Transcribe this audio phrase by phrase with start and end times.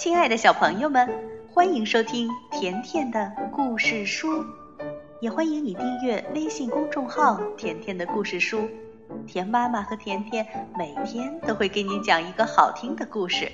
[0.00, 1.10] 亲爱的小朋友们，
[1.52, 4.46] 欢迎收听甜甜的故事书，
[5.20, 8.66] 也欢迎你订阅微信公众号“甜甜的故事书”。
[9.28, 10.46] 甜妈妈和甜甜
[10.78, 13.52] 每天都会给你讲一个好听的故事。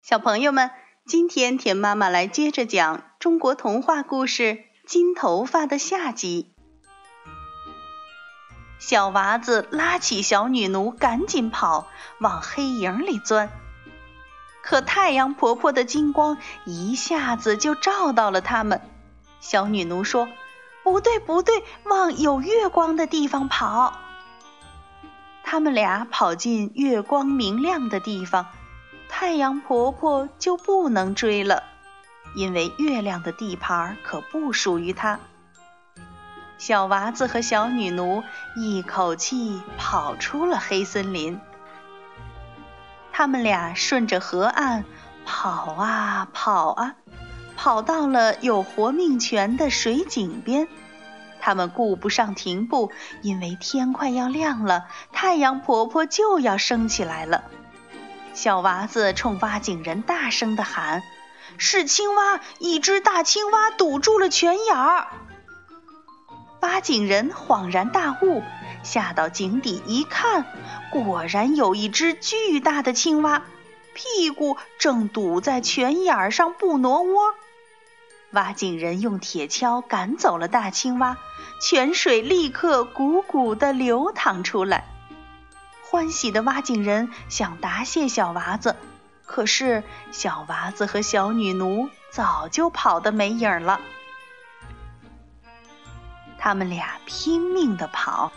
[0.00, 0.70] 小朋友们，
[1.04, 4.42] 今天甜妈妈来接着讲中国童话故事
[4.86, 6.53] 《金头发》的下集。
[8.86, 11.86] 小娃子拉起小女奴，赶紧跑，
[12.18, 13.48] 往黑影里钻。
[14.62, 18.82] 可太阳婆婆的金光一下子就照到了他们。
[19.40, 20.28] 小女奴说
[20.84, 23.94] ：“不对，不对，往有月光的地方跑。”
[25.42, 28.48] 他们俩跑进月光明亮的地方，
[29.08, 31.62] 太阳婆婆就不能追了，
[32.36, 35.20] 因为月亮的地盘可不属于她。
[36.58, 38.22] 小娃子和小女奴
[38.56, 41.40] 一口气跑出了黑森林。
[43.12, 44.84] 他们俩顺着河岸
[45.24, 46.94] 跑啊跑啊，
[47.56, 50.68] 跑到了有活命泉的水井边。
[51.40, 52.90] 他们顾不上停步，
[53.20, 57.44] 因为天快要亮了，太阳婆婆就要升起来了。
[58.32, 61.02] 小娃子冲挖井人大声地喊
[61.58, 62.40] ：“是青蛙！
[62.58, 65.06] 一只大青蛙堵住了泉眼儿！”
[66.64, 68.42] 挖井人恍然大悟，
[68.82, 70.46] 下到井底一看，
[70.90, 73.42] 果然有一只巨大的青蛙，
[73.92, 77.34] 屁股正堵在泉眼上不挪窝。
[78.30, 81.18] 挖井人用铁锹赶走了大青蛙，
[81.60, 84.86] 泉水立刻汩汩地流淌出来。
[85.82, 88.74] 欢喜的挖井人想答谢小娃子，
[89.26, 93.82] 可是小娃子和小女奴早就跑得没影儿了。
[96.44, 98.30] 他们俩拼命地跑，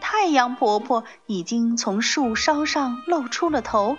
[0.00, 3.98] 太阳婆婆已经从树梢上露出了头，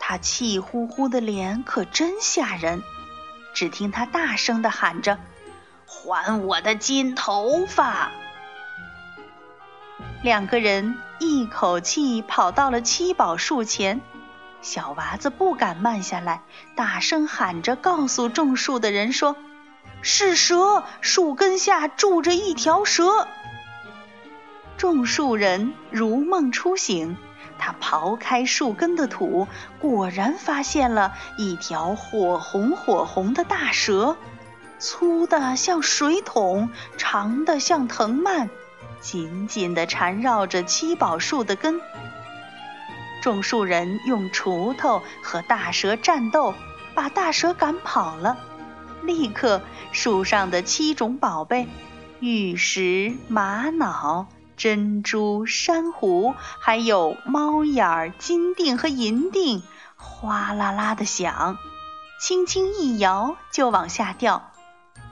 [0.00, 2.82] 她气呼呼的脸可真吓人。
[3.52, 5.18] 只听她大声地喊着
[5.84, 8.12] ：“还我的金头发！”
[10.24, 14.00] 两个人一口气跑到了七宝树前，
[14.62, 16.40] 小娃子不敢慢下来，
[16.74, 19.36] 大声喊着告诉种树的人说。
[20.08, 23.26] 是蛇，树根下住着一条蛇。
[24.76, 27.16] 种树人如梦初醒，
[27.58, 29.48] 他刨开树根的土，
[29.80, 34.16] 果然发现了一条火红火红的大蛇，
[34.78, 38.48] 粗的像水桶，长的像藤蔓，
[39.00, 41.80] 紧紧地缠绕着七宝树的根。
[43.24, 46.54] 种树人用锄头和大蛇战斗，
[46.94, 48.36] 把大蛇赶跑了。
[49.06, 49.62] 立刻，
[49.92, 51.68] 树上的七种宝贝——
[52.20, 59.62] 玉石、玛瑙、珍珠、珊瑚，还有猫眼儿、金锭和银锭，
[59.96, 61.58] 哗啦啦的响，
[62.20, 64.50] 轻轻一摇就往下掉。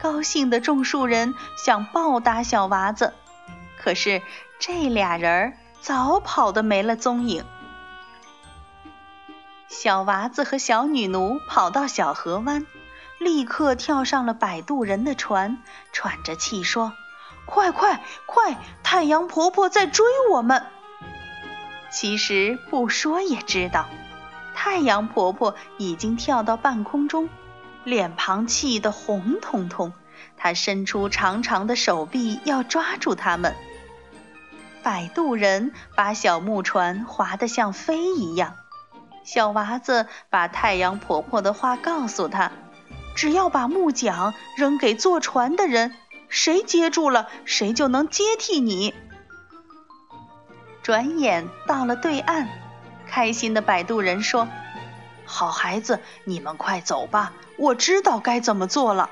[0.00, 3.14] 高兴的种树人想报答小娃子，
[3.78, 4.20] 可是
[4.58, 7.44] 这俩人儿早跑得没了踪影。
[9.68, 12.66] 小娃子和小女奴跑到小河湾。
[13.18, 15.58] 立刻跳上了摆渡人的船，
[15.92, 16.92] 喘着气说
[17.46, 18.58] ：“快快快！
[18.82, 20.66] 太阳婆婆在追我们。”
[21.90, 23.86] 其实不说也知道，
[24.54, 27.28] 太阳婆婆已经跳到半空中，
[27.84, 29.92] 脸庞气得红彤彤。
[30.36, 33.54] 她伸出长长的手臂要抓住他们。
[34.82, 38.54] 摆渡人把小木船划得像飞一样。
[39.24, 42.52] 小娃子把太阳婆婆的话告诉他。
[43.16, 45.96] 只要把木桨扔给坐船的人，
[46.28, 48.94] 谁接住了，谁就能接替你。
[50.82, 52.48] 转眼到了对岸，
[53.08, 54.46] 开心的摆渡人说
[55.26, 59.10] ：“好孩子，你们快走吧，我知道该怎么做了。”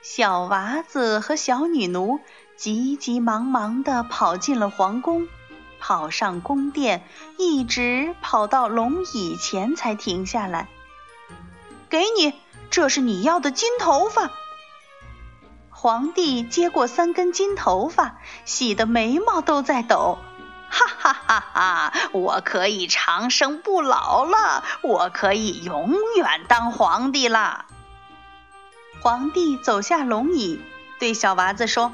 [0.00, 2.20] 小娃子和小女奴
[2.56, 5.28] 急急忙忙地跑进了皇宫，
[5.80, 7.02] 跑上宫殿，
[7.36, 10.68] 一直跑到龙椅前才停下来。
[11.92, 12.32] 给你，
[12.70, 14.30] 这是你要的金头发。
[15.68, 18.16] 皇帝接过三根金头发，
[18.46, 20.16] 喜得眉毛都在抖，
[20.70, 21.92] 哈哈哈哈！
[22.12, 27.66] 我可以长生不老了，我可以永远当皇帝了。
[29.02, 30.62] 皇帝走下龙椅，
[30.98, 31.92] 对小娃子说：“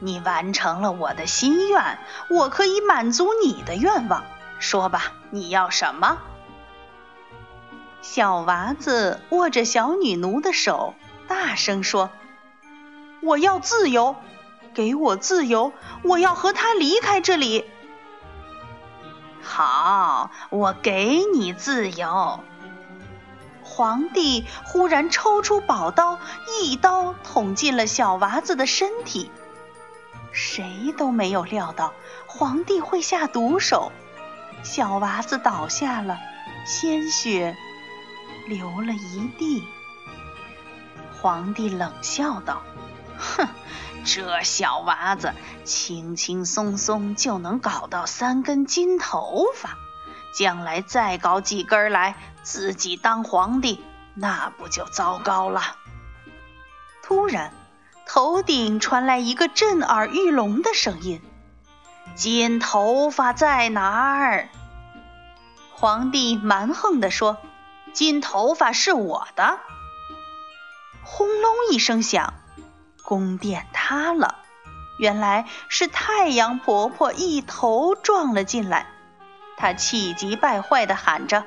[0.00, 2.00] 你完成了我的心愿，
[2.30, 4.24] 我可以满足你的愿望。
[4.58, 6.18] 说吧，你要什么？”
[8.06, 10.94] 小娃子握着小女奴的手，
[11.26, 12.10] 大声说
[13.22, 14.14] ：“我要自由，
[14.74, 15.72] 给我自由，
[16.02, 17.64] 我要和他离开这里。
[19.42, 22.40] 好，我给你自由。
[23.62, 26.18] 皇帝忽然抽出宝刀，
[26.60, 29.30] 一刀捅进了小娃子的身体。
[30.30, 31.94] 谁都没有料到
[32.26, 33.92] 皇帝会下毒手，
[34.62, 36.18] 小娃子倒下了，
[36.66, 37.56] 鲜血
[38.46, 39.66] 流了一地。
[41.20, 42.62] 皇帝冷笑道
[43.18, 43.48] ：“哼，
[44.04, 45.32] 这小娃子
[45.64, 49.78] 轻轻松松就能搞到三根金头发。”
[50.36, 53.80] 将来再搞几根来，自己当皇帝，
[54.14, 55.62] 那不就糟糕了？
[57.04, 57.52] 突然，
[58.04, 61.22] 头顶传来一个震耳欲聋的声音
[62.16, 64.48] ：“金头发在哪儿？”
[65.72, 67.38] 皇帝蛮横地说
[67.94, 69.58] ：“金头发是我的。”
[71.02, 72.34] 轰隆一声响，
[73.02, 74.36] 宫殿塌了。
[74.98, 78.86] 原来是太阳婆婆一头撞了进来。
[79.56, 81.44] 她气急败坏地喊着：“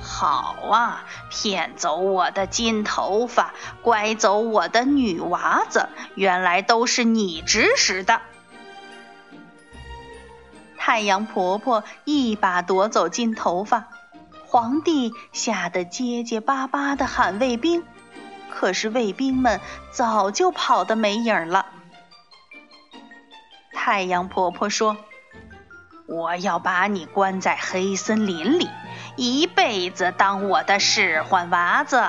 [0.00, 8.20] 好啊，骗走我的金头发，拐走我的女娃子，原来都是你指使的！”
[10.78, 13.88] 太阳婆婆一把夺走金头发，
[14.48, 17.84] 皇帝吓得结结巴巴地喊卫兵，
[18.50, 19.60] 可是卫兵们
[19.92, 21.66] 早就跑得没影了。
[23.72, 24.96] 太阳婆婆说。
[26.08, 28.70] 我要把你关在黑森林里，
[29.16, 32.00] 一辈子当我的使唤娃子。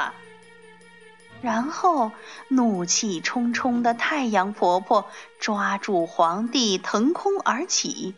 [1.42, 2.12] 然后，
[2.48, 5.08] 怒气冲冲的太阳婆婆
[5.40, 8.14] 抓住皇帝，腾空而起。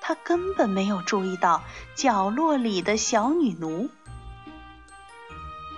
[0.00, 1.62] 他根本没有注意到
[1.94, 3.88] 角落里的小女奴。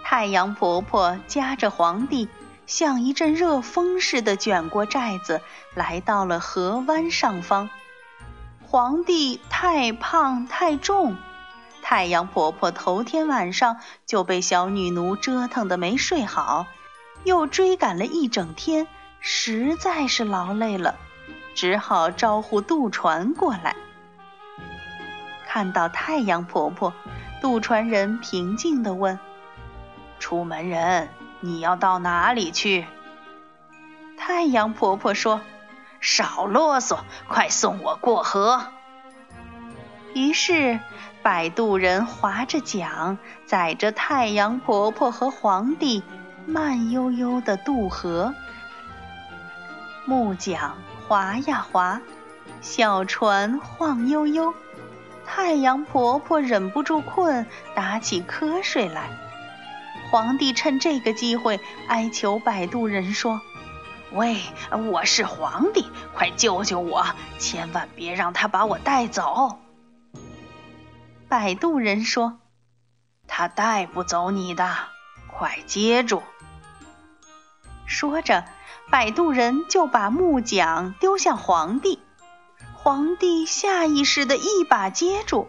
[0.04, 2.28] 太阳婆婆夹着皇帝，
[2.66, 5.40] 像一阵热风似的卷过寨子，
[5.74, 7.70] 来到了河湾上方。
[8.62, 11.16] 皇帝太胖太重，
[11.82, 16.66] 太阳婆婆头天晚上就被小女奴折腾的没睡好，
[17.24, 18.86] 又追赶了一整天，
[19.20, 20.96] 实在是劳累了，
[21.54, 23.76] 只好招呼渡船过来。
[25.52, 26.94] 看到太阳婆婆，
[27.42, 29.18] 渡船人平静地问
[30.18, 31.10] ：“出门人，
[31.40, 32.86] 你要到哪里去？”
[34.16, 35.42] 太阳婆婆说。
[36.00, 38.64] 少啰嗦，快送我过河。
[40.14, 40.80] 于是，
[41.22, 46.02] 摆渡人划着桨，载着太阳婆婆和皇帝，
[46.46, 48.34] 慢悠悠地渡河。
[50.06, 50.72] 木桨
[51.06, 52.00] 划呀划，
[52.62, 54.54] 小船晃悠悠。
[55.26, 59.10] 太阳婆婆忍不住困，打起瞌睡来。
[60.10, 61.58] 皇帝趁这个机会
[61.88, 63.40] 哀求摆渡人说。
[64.12, 64.42] 喂，
[64.90, 67.06] 我是皇帝，快救救我！
[67.38, 69.58] 千万别让他把我带走。
[71.30, 72.38] 摆渡人说
[73.26, 74.68] ：“他带不走你的，
[75.28, 76.22] 快接住！”
[77.88, 78.44] 说着，
[78.90, 81.98] 摆渡人就把木桨丢向皇帝。
[82.82, 85.46] 皇帝下意识的一把接住，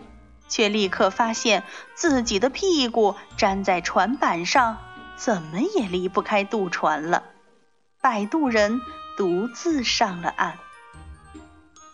[0.47, 1.63] 却立刻发现
[1.95, 4.77] 自己的屁股粘在船板上，
[5.15, 7.23] 怎么也离不开渡船了。
[7.99, 8.79] 摆渡人
[9.17, 10.59] 独自上了岸。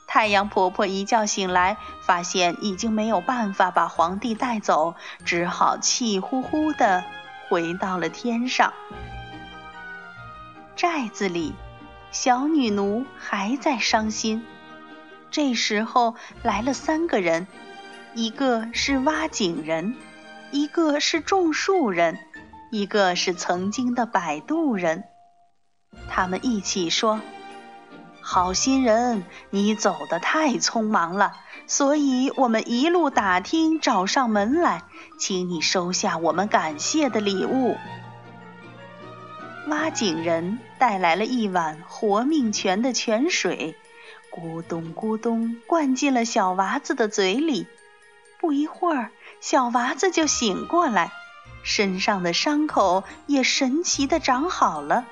[0.08, 7.06] 太阳婆婆一觉醒来，发现已经没有办法把皇帝带走，只好气呼呼地
[7.48, 8.74] 回到了天上。
[10.76, 11.54] 寨子里，
[12.12, 14.46] 小女奴还在伤心。
[15.32, 17.48] 这时候来了三个人，
[18.14, 19.96] 一个是挖井人，
[20.52, 22.18] 一个是种树人，
[22.72, 25.04] 一个是曾经的摆渡人。
[26.08, 27.22] 他们一起说
[28.22, 31.34] ：“好心人，你走得太匆忙了，
[31.68, 34.84] 所以我们一路打听找上门来，
[35.20, 37.78] 请你收下我们感谢的礼物。”
[39.68, 43.76] 挖井人带来了一碗活命泉的泉水，
[44.32, 47.68] 咕咚咕咚灌进了小娃子的嘴里。
[48.40, 51.12] 不一会儿，小娃子就醒过来，
[51.64, 55.06] 身上的伤口也神奇的长好了。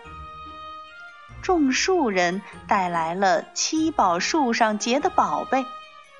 [1.42, 5.66] 种树人带来了七宝树上结的宝贝，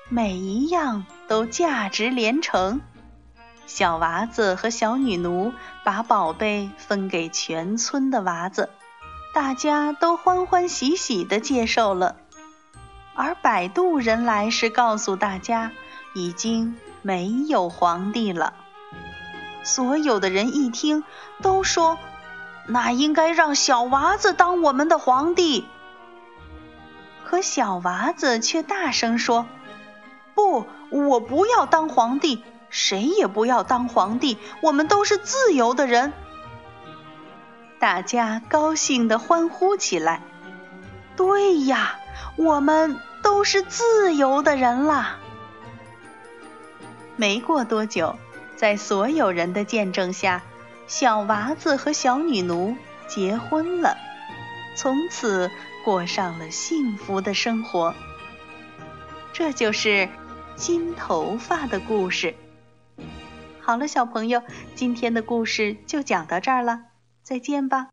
[0.08, 2.80] 每一样都价值连城。
[3.66, 5.52] 小娃子和小女奴
[5.84, 8.70] 把宝贝分给全村的娃子，
[9.34, 12.16] 大家都欢欢喜喜地接受了。
[13.18, 15.72] 而摆渡人来时告诉大家，
[16.14, 18.54] 已经没有皇帝了。
[19.64, 21.02] 所有的人一听，
[21.42, 21.98] 都说。
[22.68, 25.66] 那应该让小娃子当我们的皇帝。
[27.24, 29.46] 可小娃子却大声说
[30.36, 36.12] ：“不，我不要当皇帝，谁也不要当皇帝，我们都是自由的人。”
[37.80, 40.22] 大家高兴地欢呼起来。
[41.16, 41.97] 对呀，
[42.36, 45.18] 我们都是自由的人啦！
[47.16, 48.16] 没过多久，
[48.56, 50.42] 在所有人的见证下，
[50.86, 53.96] 小娃子和小女奴结婚了，
[54.76, 55.50] 从此
[55.84, 57.94] 过上了幸福的生活。
[59.32, 60.08] 这就是
[60.56, 62.34] 金头发的故事。
[63.60, 64.42] 好了，小朋友，
[64.74, 66.80] 今天的故事就讲到这儿了，
[67.22, 67.86] 再见吧。